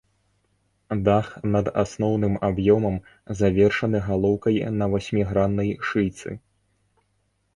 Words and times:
Дах 1.07 1.27
над 1.55 1.67
асноўным 1.81 2.37
аб'ёмам 2.47 2.97
завершаны 3.41 3.99
галоўкай 4.07 4.57
на 4.79 4.85
васьміграннай 4.93 5.69
шыйцы. 5.91 6.29